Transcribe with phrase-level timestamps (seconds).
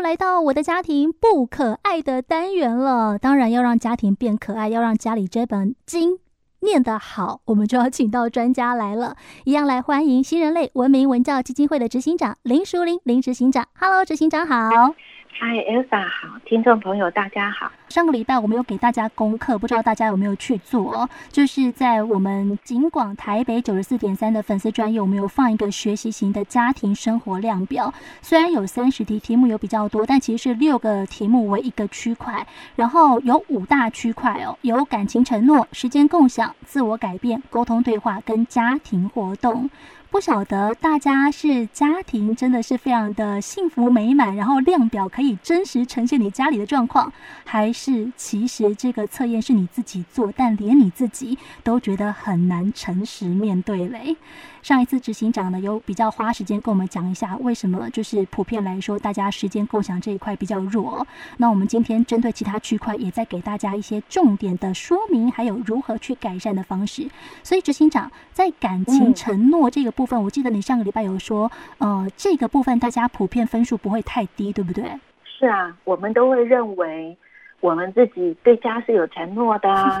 [0.00, 3.18] 来到我的家庭不可爱的单元了。
[3.18, 6.18] 当然要让家庭变可爱，要让家里这本经
[6.60, 9.16] 念得好，我们就要请到专家来了。
[9.44, 13.66] 一样来欢迎新人类文明文教基金会的执行长林淑玲林执行长。
[13.78, 14.94] Hello，执行长好。
[15.32, 17.70] 嗨，Elsa 好，听众朋友大家好。
[17.88, 21.08] 上个礼拜我们有给大家功课，不知道大家有没有去做？
[21.30, 27.92] 就是在我们警广台北九十四点三的粉丝专页，我们有放一个学习型的家庭生活量表。
[28.20, 39.70] 虽然有三十题，题目有比较多，但其实是六个题目为一个区块，然后有五大区块哦，有感情承诺、时间共享、自我改变、沟通对话跟家庭活动。
[40.10, 47.12] 不晓得大家是家庭真的是非常的幸福美满，然后量表可以真实呈现你家里的状况，
[47.44, 54.16] 还是其实这个测验是你自己做，但连你自己都觉得很难诚实面对嘞？
[54.62, 61.06] 上一次执行长呢，有比较花时间跟我们讲一下为什么，就是普遍来说，大家时间共享这一块比较弱。
[61.38, 67.08] 那我们今天针对其他区块，也在给大家一些重点的说明，还有如何去改善的方式。
[67.42, 74.82] 所以执行长在感情承诺这个部分，我记得你上个礼拜有说，呃，这个部分大家普遍分数不会太低，对不对？
[75.22, 77.14] 是啊，我们都会认为。
[77.60, 80.00] 我们自己对家是有承诺的 啊，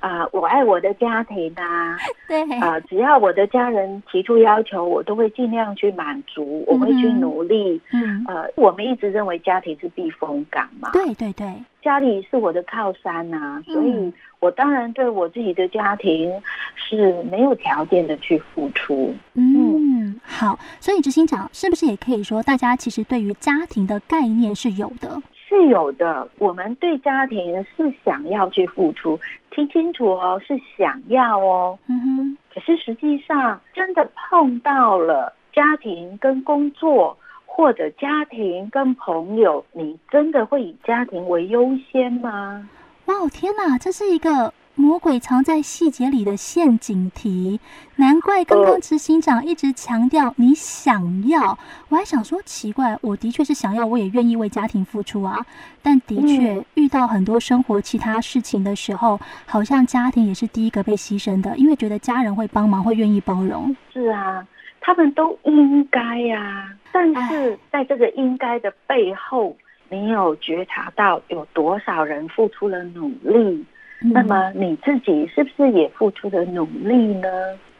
[0.00, 7.80] 啊、呃，我爱我的家庭啊， 对啊、呃，只要我的家人提出要求，我都会尽量去满足，我会去努力。
[7.92, 11.46] 嗯，呃，我们一直认为家庭是避风港嘛，对对对，
[11.82, 16.32] 家里是我的靠山呐、啊，所以我当然对我自己的家庭
[16.74, 19.14] 是没有条件的去付出。
[19.34, 25.20] 嗯，嗯好，所以执行长是不是也可以说，大家其实对于家庭的概念是有的？
[25.48, 29.18] 是有的，我们对家庭是想要去付出，
[29.50, 31.78] 听清楚哦，是想要哦。
[31.86, 32.38] 嗯哼。
[32.52, 42.68] 可是实际上，真的碰到了家庭跟工作，或者家庭跟朋友，你真的会以家庭为优先吗？
[43.04, 44.52] 哇，天哪，这是一个。
[44.78, 47.58] 魔鬼藏在细节里的陷阱题，
[47.96, 51.58] 难怪刚刚执行长一直强调你想要。
[51.88, 55.38] 我还想说奇怪，我的确是想要，我也愿意为家庭付出啊。
[55.82, 63.74] 但的确遇到很多生活其他事情的时候，好像家庭也是第一个被牺牲的，因为觉得家人会帮忙，会愿意包容。
[63.90, 64.46] 是啊，
[64.82, 66.70] 他们都应该呀。
[66.92, 69.56] 但是在这个应该的背后，
[69.88, 73.64] 你有觉察到有多少人付出了努力？
[74.00, 77.28] 那么你自己是不是也付出了努力呢？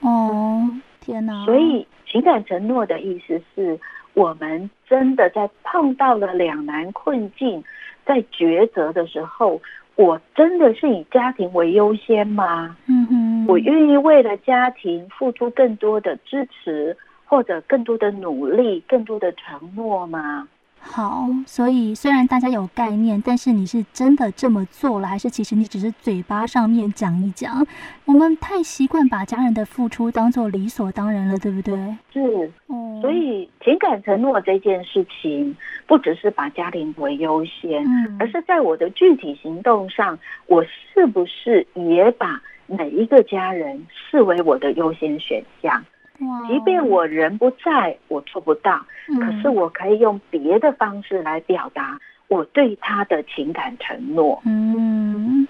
[0.01, 0.63] 哦，
[1.01, 1.45] 天哪！
[1.45, 3.79] 所以情感承诺的意思是
[4.15, 7.63] 我们真的在碰到了两难困境，
[8.05, 9.61] 在抉择的时候，
[9.95, 12.77] 我真的是以家庭为优先吗？
[12.87, 20.49] 嗯哼，我愿意为了家庭付出更多的支持，或者更多的努力，更多的承诺吗？
[20.89, 27.67] 好，所以虽然大家有概念，但是你是真的这么做了，还是其实你只是嘴巴上面讲一讲？
[28.07, 31.75] 我们太习惯把家人的付出当做理所当然了，对不对？
[32.13, 35.55] 是，嗯，所以情感承诺这件事情，
[35.87, 45.85] 不只是把家庭为优先，嗯，而是在我的具体行动上，我是不是也把每一个家人视为我的优先选项？
[46.49, 54.41] 即便我人不在，我做不到，嗯，可是我可以用别的方式来表达我对他的情感承诺。
[54.45, 55.47] 嗯，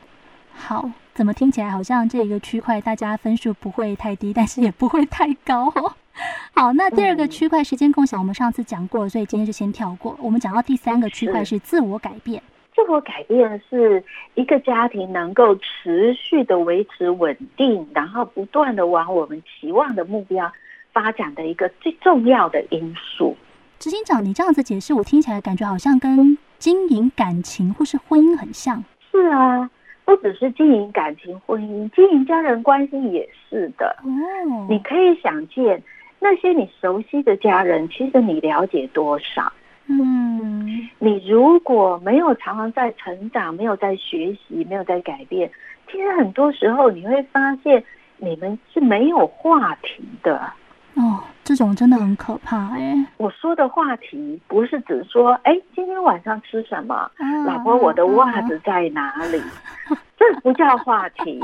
[0.52, 5.66] 好，怎么听起来好像这个区块大家分数不会太低，但是也不会太高。
[5.68, 5.92] 哦
[6.54, 10.16] 好，那第二个区块时间共享，我们上次讲过，所以今天就先跳过。
[10.18, 12.42] 我们讲到第三个区块是自我改变。
[12.76, 14.04] 自我改变是
[14.34, 20.52] 一个家庭能够持续的维持稳定，然后不断的往我们期望的目标
[20.92, 23.34] 发展的一个最重要的因素。
[23.78, 28.84] 执行长，你这样子解释，我听起来感觉好像跟经营感情或是婚姻很像。
[29.10, 29.70] 是啊，
[30.04, 33.96] 不只是经营感情、婚姻，经营家人关系也是的。
[34.04, 35.82] 哦，你可以想见
[36.20, 39.50] 那些你熟悉的家人，其实你了解多少？
[39.88, 45.50] 嗯，你如果没有常常在成长，没有在学习，没有在改变，
[45.90, 47.82] 其实很多时候你会发现
[48.16, 50.52] 你们是没有话题的。
[50.94, 53.06] 哦，这种真的很可怕哎、欸。
[53.18, 56.94] 我说的话题不是只说，哎，今天晚上吃什么？
[57.18, 59.38] 啊、老婆，我的袜子在哪里？
[59.38, 61.38] 啊、这不叫话题。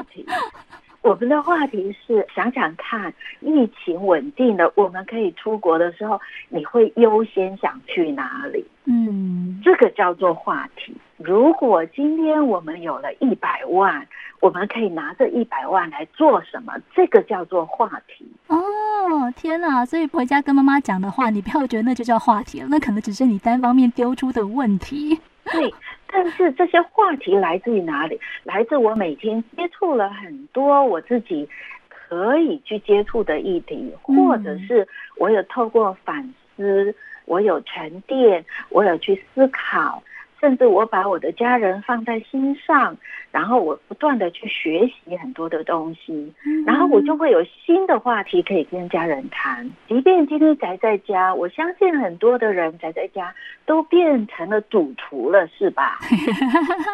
[1.02, 8.64] 我们的话题是想想看，疫情稳定了，我们可以出国的时候，你会优先想去哪里？
[8.84, 10.96] 嗯，这个叫做话题。
[11.18, 14.06] 如果今天我们有了一百万，
[14.40, 16.72] 我们可以拿这一百万来做什么？
[16.94, 18.24] 这个叫做话题。
[18.46, 19.84] 哦，哦，天哪！
[19.84, 25.20] 所以回家跟妈妈讲的话，你不要觉得那就叫话题了，那可能只是你单方面丢出的问题。
[25.44, 25.74] 对，
[26.06, 28.20] 但是这些话题来自于哪里？
[28.44, 31.48] 来自我每天接触了很多我自己
[31.88, 34.86] 可以去接触的议题，或者是
[35.16, 36.94] 我有透过反思，
[37.24, 40.02] 我有沉淀，我有去思考。
[40.42, 42.96] 甚至我把我的家人放在心上，
[43.30, 46.34] 然后我不断的去学习很多的东西，
[46.66, 49.70] 然后我就会有新的话题可以跟家人谈。
[49.86, 53.32] 即便今天宅在家，我相信很多的人宅在家
[53.64, 56.00] 都变成了赌徒了，是吧？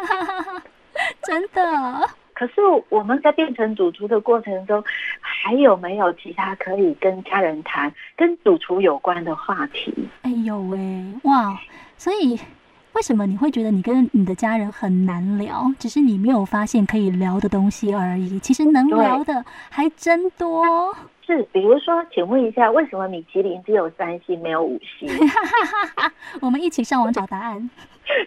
[1.24, 1.62] 真的。
[2.34, 2.60] 可是
[2.90, 4.84] 我们在变成主厨的过程中，
[5.20, 9.92] 还有没有其他可以跟家人谈跟主厨有关的话题？
[10.20, 10.78] 哎呦喂，
[11.24, 11.58] 哇！
[11.96, 12.38] 所以。
[12.98, 15.72] 为什么你会觉得你跟你的家人很难聊？
[15.78, 18.40] 只是你没有发现可以聊的东西而已。
[18.40, 20.66] 其实能聊的还真多。
[21.24, 25.08] 是，比如说，请问一下，为什么米其林只有三星没有五星？
[26.42, 27.70] 我们一起上网找答案。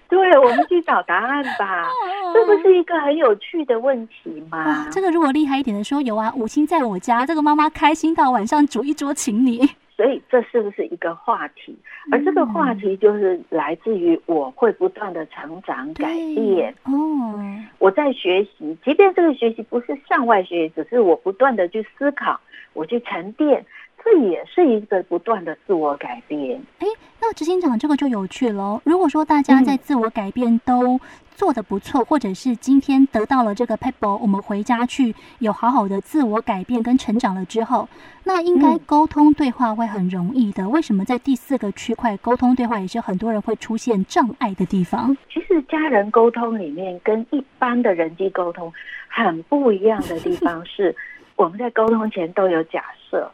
[0.08, 1.90] 对，我们去找答案吧。
[2.34, 4.88] 这不是一个很有趣的问题吗？
[4.90, 9.70] 这个如果厉害一点的说，有啊，五星在我家，这个妈妈开心到晚上煮一桌请你。
[10.02, 11.78] 所以这是不是一个话题？
[12.12, 16.74] 而这个话题就是来自于我会不断的成长改变。
[16.86, 17.40] 哦，
[17.78, 22.42] 我在学习，即便这个学习不是向外学习，只是我不断的去思考，
[22.74, 23.64] 我去沉淀。
[24.04, 26.62] 这也是一个不断的自我改变。
[26.80, 26.88] 哎，
[27.20, 28.82] 那执行长这个就有趣了。
[28.84, 31.00] 如果说大家在自我改变都
[31.36, 37.88] 做的不错，嗯、或者是今天得到了这个 pebble，我们回家去有好好的自我改变跟成长了之后，
[38.24, 40.68] 那应该沟通对话会很容易的。
[40.68, 45.16] 为什么在第四个区块沟通对话也是很多人会出现障碍的地方？
[45.32, 48.72] 其实家人沟通里面跟一般的人际沟通
[49.08, 50.96] 很不一样的地方是，
[51.36, 53.32] 我们在沟通前都有假设。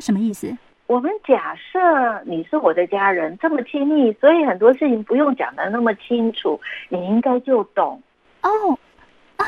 [0.00, 0.56] 什么意思？
[0.86, 1.78] 我们假设
[2.24, 8.02] 你是我的家人，这么亲密，所以很多事情不用讲的那么清楚，你应该就懂。
[8.42, 8.50] 哦
[9.38, 9.44] 哦，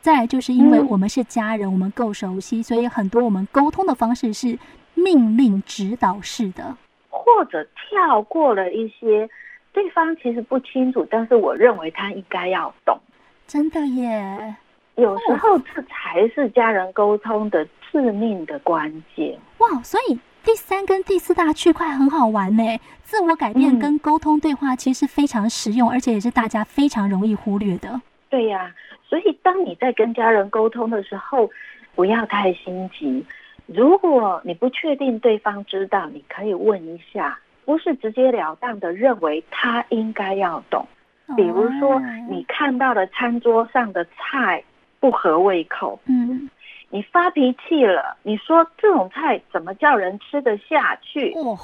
[0.00, 4.58] 再来就是因为我们是家人，嗯、我们够熟悉，所以很多我们沟通的方式是
[4.94, 6.74] 命令指导式的，
[7.10, 9.28] 或者跳过了一些
[9.74, 12.98] 对方其实不清楚，但是我认为他应该要懂。
[13.46, 14.56] 真的耶。
[14.96, 19.38] 有时候这才是家人沟通的致命的关键。
[19.58, 22.62] 哇，所以第三跟第四大区块很好玩呢。
[23.02, 28.00] 自我改变跟沟通对话其实非常实用，嗯、而且也是大家非常容易忽略的。
[28.28, 28.74] 对呀、啊，
[29.08, 31.48] 所以当你在跟家人沟通的时候，
[31.94, 33.24] 不要太心急。
[33.66, 40.86] 如果你不确定对方知道，你可以问一下，不是直截了当的认为他应该要懂。
[41.34, 41.98] 比如说，
[42.28, 44.62] 你看到了餐桌上的菜。
[45.02, 46.48] 不合胃口，嗯，
[46.88, 51.32] 你发脾气了，你说这种菜怎么叫人吃得下去？
[51.32, 51.58] 哦，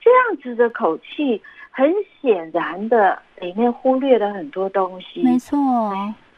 [0.00, 1.42] 这样子的口气，
[1.72, 5.24] 很显然的里面忽略了很多东西。
[5.24, 5.58] 没错，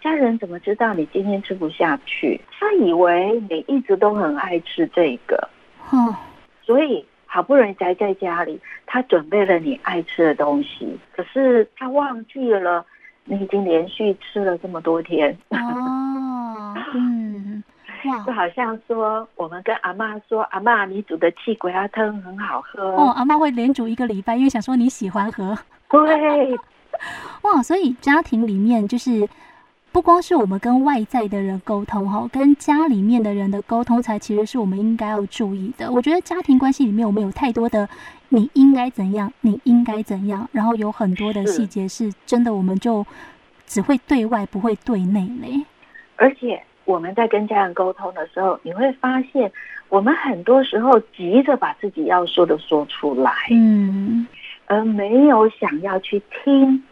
[0.00, 2.40] 家人怎么知道你今天吃不下去？
[2.58, 5.46] 他以为你一直都很爱吃这个，
[5.90, 6.16] 哦，
[6.62, 12.86] 所以好不容易宅在家里，他准备了你爱吃的东西，可是他忘记了
[13.24, 15.36] 你已经连续吃了这么多天。
[15.50, 17.62] 哦 嗯，
[18.26, 23.12] 就好像说，我们跟阿妈说，阿妈，你煮的气鬼鸭汤很好喝哦。
[23.16, 25.56] 阿妈会连煮一个礼拜，因为想说你喜欢喝。
[25.88, 26.58] 对，
[27.42, 29.28] 哇，所以家庭里面就是
[29.94, 35.88] 不光是我们跟外在的人沟通哈，跟家里面的人的沟通才其实是我们应该要注意的。
[35.92, 37.88] 我觉得家庭关系里面，我们有太多的
[38.28, 43.06] 你应该怎样，你应该怎样，然后有很多的细节是真的，我们就
[43.66, 45.64] 只会对外不会对内嘞，
[46.16, 46.60] 而且。
[46.86, 49.50] 我们在跟家人沟通的时候，你会发现，
[49.88, 54.26] 我们很多时候急着把自己要说的说出来，嗯，
[54.66, 56.84] 而没有想要去听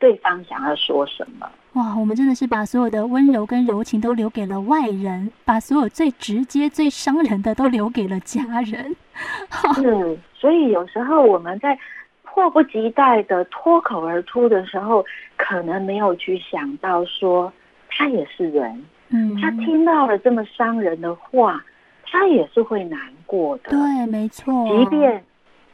[0.00, 1.48] 对方想要说什么。
[1.74, 8.96] 哇，我们真的是把所有的温柔跟柔情都留给了外人，把所有最直接、最伤人的都留给了家人。
[9.76, 11.78] 是，所以有时候我们在
[12.24, 15.04] 迫不及待的脱口而出的时候，
[15.36, 17.52] 可能没有去想到说，
[17.88, 18.84] 他也是人。
[19.10, 21.62] 嗯，他听到了这么伤人的话，
[22.04, 23.70] 他也是会难过的。
[23.70, 24.66] 对，没错。
[24.68, 25.22] 即便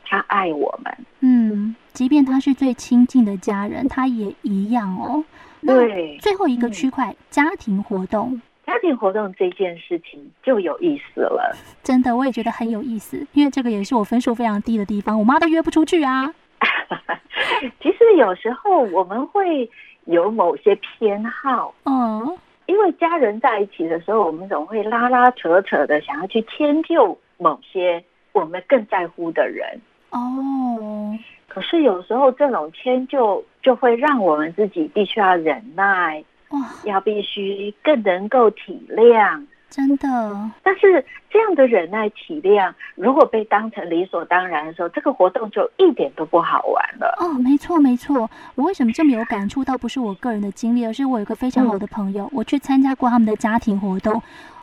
[0.09, 5.25] 他爱我们，嗯，即便他是最亲近的家人，他也一样哦。
[5.63, 8.41] 对，最后一个区块，嗯，家庭活动。
[8.65, 11.57] 家庭活动这件事情就有意思了。
[11.83, 16.33] 真的，我也觉得很有意思，因为这个也是我分数非常低的地方，我妈都约不出去啊。
[17.83, 19.69] 其实有时候我们会
[20.05, 22.39] 有某些偏好，嗯。
[22.67, 29.81] 因为家人在一起的时候，我们总会拉拉扯扯的，想要去迁就某些我们更在乎的人。
[30.17, 39.45] 哦，可是有时候这种迁就就会让我们自己必须要忍耐，哇，要必须更能够体谅。
[39.69, 47.15] 真的，但是这样的忍耐体谅，如果被当成理所当然的时候，这个活动就一点都不好玩了。
[47.19, 49.63] 哦，没错没错，我为什么这么有感触？
[49.63, 54.23] 倒不是我个人的经历，而是我有一个非常好的朋友，嗯、我去参加过他们的家庭活动。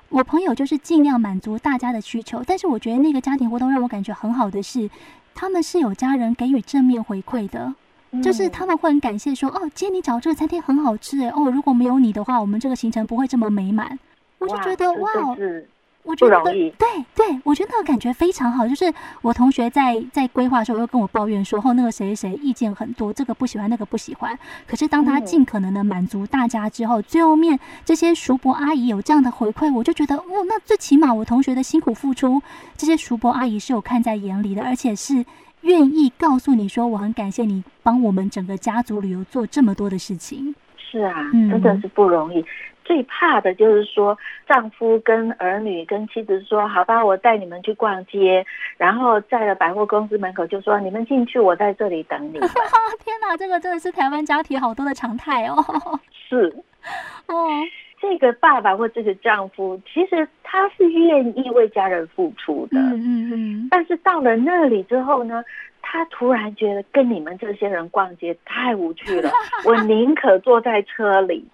[0.10, 4.90] 我朋友就是尽量满足大家的需求，但是我觉得那个家庭活动让我感觉很好的是，
[5.36, 7.74] 他们是有家人给予正面回馈的，
[8.12, 13.98] 嗯、就是他们会很感谢说，哦，今天你找这个餐厅很好吃，哎，哦，如果没有你的话，我们这个行程不会这么美满。
[14.40, 15.10] 我就觉得哇，
[16.04, 16.72] 我觉得对
[17.16, 18.68] 对，我觉得那个感觉非常好。
[18.68, 24.38] 就是我同学在在规划的时候，又跟我抱怨说，后那个谁谁意见很多，这个不喜欢，那个不喜欢。
[24.68, 32.44] 可是当他尽可能的满足大家之后，最后面这些叔伯阿姨有这样的回馈，我就觉得哦，那最起码我同学的辛苦付出，
[32.78, 35.26] 这些叔伯阿姨是有看在眼里的，而且是
[35.62, 40.54] 愿意告诉你说，我很感谢你帮我们整个家族旅游做这么多的事情。
[40.94, 41.16] 是啊，
[41.50, 42.46] 真的是不容易。
[42.86, 48.46] 最怕的就是说，丈夫跟儿女跟妻子说：“好吧，我带你们去逛街。”
[48.78, 52.34] 然后在了百货公司门口就说：“你们进去，我在这里等你。
[53.04, 55.56] ”天哪，这个真的是台湾家庭好多的常态哦。
[56.30, 56.54] 是，
[57.28, 57.48] 哦，
[58.00, 62.78] 这个爸爸或这个丈夫，其实他是愿意为家人付出的。
[62.78, 63.68] 嗯嗯嗯。
[63.72, 65.44] 但是到了那里之后呢，
[65.84, 69.30] 他突然觉得跟你们这些人逛街太无趣了，
[69.68, 71.46] 我宁可坐在车里。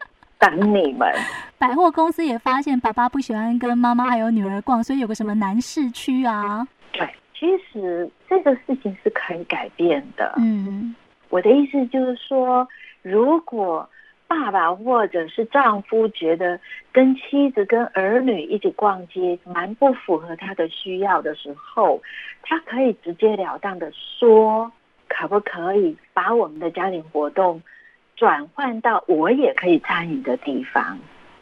[0.42, 1.14] 等你们，
[1.58, 6.66] 百货公司也发现爸爸不喜欢跟妈妈还有女儿逛，所以有个什么男士区啊？
[6.94, 7.06] 对，
[7.38, 10.34] 其实这个事情是可以改变的。
[10.38, 10.96] 嗯，
[11.28, 12.66] 我的意思就是说，
[13.02, 13.90] 如果
[14.30, 16.60] 爸爸或者是丈夫觉得
[16.92, 22.00] 跟妻子跟儿女一起逛街蛮不符合他的需要的时候，
[22.44, 24.72] 他可以直接了当的说，
[25.08, 27.60] 可不可以把我们的家庭活动
[28.16, 31.00] 转换到我也可以参与的地方。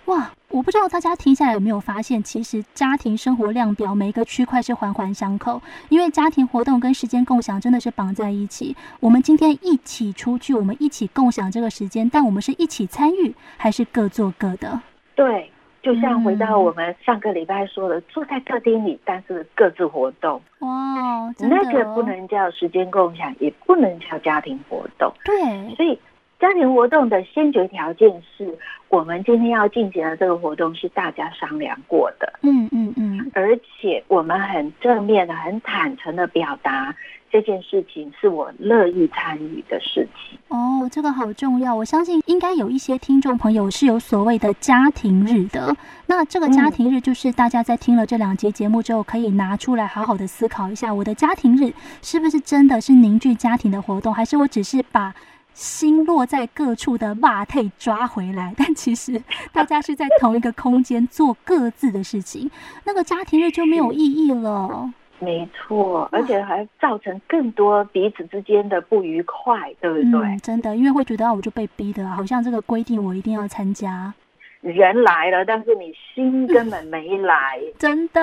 [0.07, 8.73] 哇，我不知道大家听下来有没有发现，其实家庭生活量表每一个区块是环环相扣，因为家庭活动跟时间共享真的是绑在一起。
[9.01, 14.79] 我们今天一起出去，我们一起共享这个时间，但我们是一起参与，还是各做各的？
[15.13, 15.51] 对，
[15.83, 20.41] 就像回到我们上个礼拜说的，嗯、坐在客厅里，但是各自活动。
[20.59, 25.13] 哇，那个不能叫时间共享，也不能叫家庭活动。
[25.25, 25.99] 对，所以。
[26.39, 28.57] 家庭活动的先决条件是
[28.89, 36.95] 我们今天要进行的这个活动是大家商量过的，嗯嗯嗯，而且我们很正面的、很坦诚的表达
[37.31, 40.37] 这件事情是我乐意参与的事情。
[40.49, 41.75] 哦，这个好重要。
[41.75, 45.75] 我相信应该有一些听众朋友是有所谓的家庭日的。
[46.05, 55.13] 那这个家庭日就是大家在听了这两集节目之后，可以拿出来好好的思考一下，我的家庭日是不是真的是凝聚家庭的活动，还是我只是把
[55.57, 59.19] 心落在各处的马腿抓回来，但其实
[59.51, 62.49] 大家是在同一个空间做各自的事情，
[62.85, 64.93] 那个家庭日就没有意义了。
[65.17, 70.27] 没错，而且还造成更多彼此之间的不愉快，对不对？
[70.27, 74.13] 嗯，真的，因为会觉得我就被逼的，好像这个规定我一定要参加。
[74.61, 78.21] 人来了，但是你心根本没来， 真的。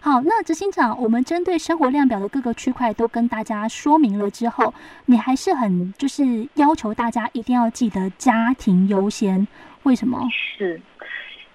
[0.00, 4.72] 好，那执行长，我们针对生活量表的各个区块都跟大家说明了之后，
[5.06, 9.46] 你还是很就是要求大家一定要记得家庭优先。
[9.82, 10.26] 为什么？
[10.32, 10.80] 是，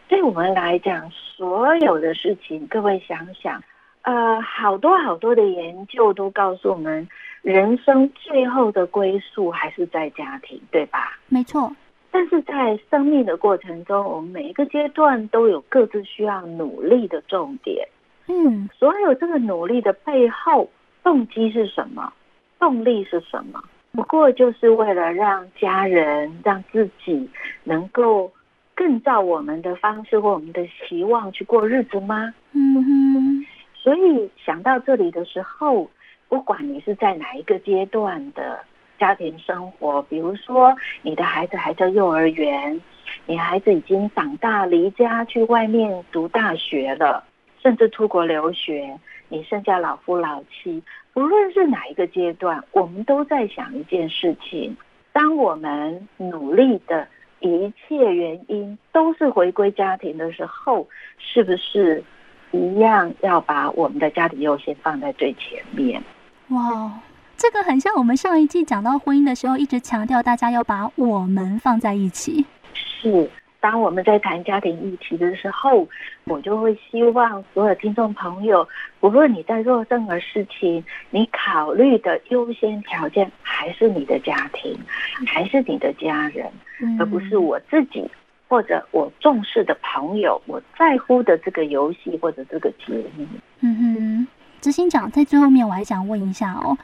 [0.08, 3.62] 对我们来讲，所有的事情，各位想想，
[4.04, 7.08] 呃，好多好多的研究都告诉我们，
[7.42, 11.18] 人生最后的归宿还是在家庭，对吧？
[11.28, 11.74] 没错。
[12.12, 17.88] 但是在生命的过程中，我们每一个阶段都有各自需要努力的重点。
[18.28, 20.70] 嗯，所有这个努力的背后
[21.04, 22.12] 动机是什么？
[22.60, 23.64] 动力是什么？
[23.94, 27.30] 不过就是为了让家人、让自己
[27.64, 28.32] 能够
[28.76, 32.34] 更照我们的方式或我们的期望去过日子吗？
[32.52, 33.46] 嗯哼。
[33.74, 35.90] 所以想到这里的时候，
[36.28, 38.60] 不管你是在哪一个阶段的。
[39.02, 42.80] 家庭生活，比如说你的孩子还在幼儿园，
[43.26, 47.24] 你孩子已经长大离家去外面读大学了，
[47.64, 48.96] 甚至出国留学，
[49.28, 54.78] 你剩下老夫老妻，不论是哪一个阶段，我们都在想一件事情：
[55.12, 57.08] 当我们努力的
[57.40, 62.04] 一切原因都是回归家庭的时候，是不是
[62.52, 66.00] 一样要把我们的家庭优先放在最前面？
[66.50, 66.92] 哇！
[67.42, 72.46] 这个很像我们上一季讲到婚姻的时候，一直强调大家要把我们放在一起。
[72.76, 73.28] 是，
[73.60, 75.88] 当我们在谈家庭议题的时候，
[76.26, 78.68] 我就会希望所有听众朋友，
[79.00, 84.78] 无论你在做任何事情，你考虑的优先条件还是你的家庭，
[85.26, 86.46] 还是你的家人，
[87.00, 88.08] 而不是我自己
[88.48, 93.26] 或者我重视的朋友，我在乎的这个游戏或者这个节目。
[93.62, 94.28] 嗯哼，
[94.62, 96.78] 执行长在最后面，我还想问一下哦。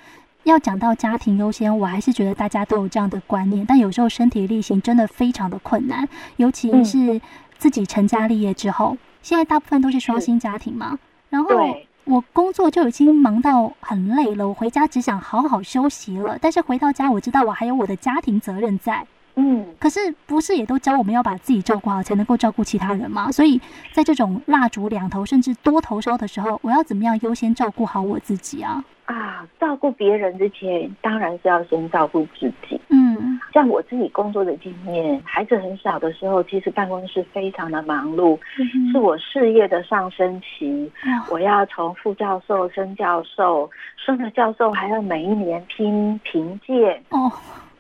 [0.48, 7.20] 要讲到家庭优先，我还是觉得大家都有这样的观念，但有时候身体力行真的非常的困难，尤其是
[7.58, 10.98] 自己成家立业之后，嗯、现在大部分都是双薪家庭嘛。
[11.30, 11.50] 然后
[12.06, 16.38] 我工作就已经忙到很累了，我回家只想好好休息了。
[16.42, 19.06] 但是回到家，我知道我还有我的家庭责任在。
[19.40, 23.32] 嗯，可是不是也都教我们要把自己照顾好，才能够照顾其他人吗？
[23.32, 23.62] 所以
[23.94, 28.84] 在这种蜡烛两头甚至多头烧的时候，我要怎么样优先照顾好我自己啊？
[29.06, 32.82] 啊，照顾别人之前，当然是要先照顾自己。
[32.90, 40.92] 嗯，像我自己工作的经验，孩子很小的时候，其实办公室非常的忙碌，嗯、是我事业的上升期。
[41.06, 47.32] 嗯、我要从副教授升教授，升了教授还要每一年拼评鉴，哦，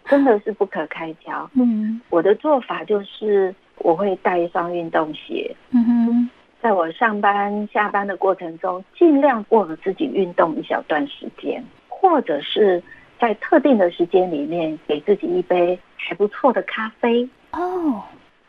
[0.10, 1.50] 真的是不可开交。
[1.54, 5.56] 嗯，我的做法就是我会带一双运动鞋。
[5.72, 6.30] 嗯哼。
[6.60, 12.82] 在我上班下班的过程中，尽量为我自己运动一小段时间，或者是
[13.20, 18.02] 在特定的时间里面给自己一杯还不错的咖啡哦，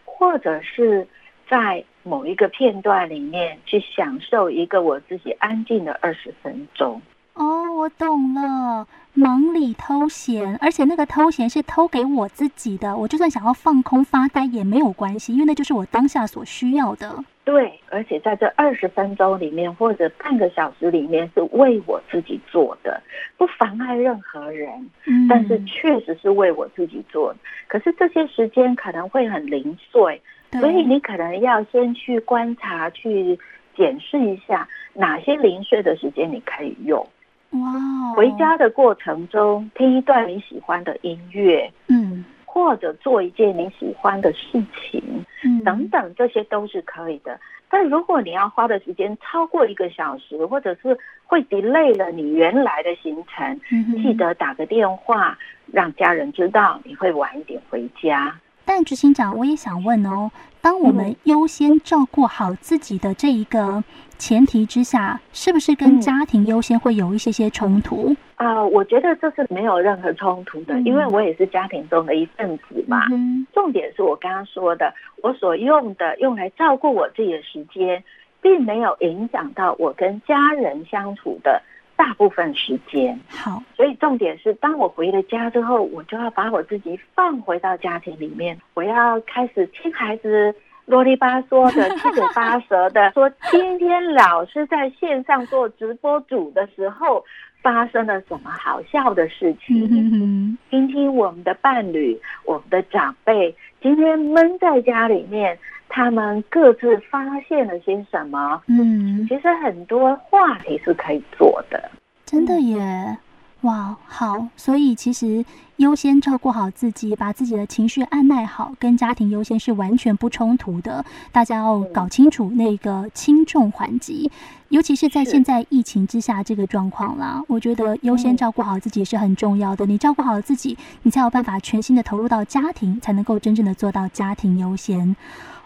[0.04, 1.06] 或者是
[1.48, 7.00] 在某一个片段里面去享受一个我自己安静的二十分钟。
[7.34, 7.44] 哦，
[7.76, 8.88] 我懂了，
[9.18, 17.12] 忙里偷闲，而且那个偷闲是偷给我自己的，我就算想要放空发呆也没有关系，因为那就是我当下所需要的。
[17.44, 23.02] 对，而且在这二十分钟里面或者半个小时里面是为我自己做的，
[23.36, 24.70] 不妨碍任何人。
[25.06, 27.38] 嗯，但是确实是为我自己做的。
[27.66, 33.36] 可是这些时间可能会很零碎，对所以你可能要先去观察、去
[33.76, 37.04] 检视一下哪些零碎的时间你可以用。
[37.50, 42.24] 哇，回家的过程中听一段你喜欢的音乐，嗯。
[42.50, 45.00] 或者做一件你喜欢的事情，
[45.44, 47.38] 嗯，等等，这些都是可以的。
[47.68, 55.38] 但如果你要花的时间超过一个小时，或者是会 delay 了你原来的行程，嗯，记得打个电话
[55.70, 58.34] 让家人知道你会晚一点回家。
[58.68, 63.82] 但执行长，我也想问哦，当我们优先照顾好自己的这一个
[64.18, 68.14] 前提之下，是不是跟家庭优先会有一些些冲突？
[68.34, 73.06] 啊、呃，我觉得这是没有任何冲突的，因为我也是家庭中的一份子嘛。
[73.10, 78.04] 嗯、重点是我刚刚说的，我所用的用来照顾我自己的时间，
[78.42, 81.62] 并没有影响到我跟家人相处的
[81.98, 83.20] 大部分时间。
[83.28, 90.54] 好，所以重点是，当我回了家之后，我就要把我自己放回到家庭里面，我要开始听孩子
[90.86, 97.22] 啰里吧嗦的、 七嘴八舌的说，今天老师在线上做直播主的时候。
[97.60, 100.56] 发生了什么好笑的事情？
[100.70, 108.62] 听听我们的伴侣、我们的长辈今天闷在家里面，他们各自发现了些什么？
[108.66, 111.90] 嗯，其实很多话题是可以做的，
[112.24, 113.16] 真的耶。
[113.62, 115.44] 哇，好，所以其实
[115.78, 121.04] 优先照顾好自己，把自己的情绪按捺好，跟家庭优先是完全不冲突的。
[121.30, 124.28] 大家要搞清楚那个轻重缓急，
[124.70, 127.40] 尤其是在现在疫情之下这个状况啦。
[127.46, 129.86] 我觉得优先照顾好自己是很重要的。
[129.86, 135.14] 你照顾好自己，你才有办法全心的投入到家庭，才能够真正的做到家庭优先。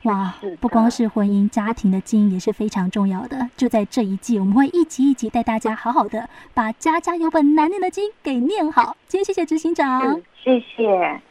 [0.02, 3.48] 哇，不光是婚姻家庭的经营也是非常重要的。
[3.56, 8.96] 就在这一季，我们会一集一集带大家好好的把家家有本难念的经给念好。
[9.06, 10.01] 今天谢谢执行长，
[10.44, 11.20] 谢谢。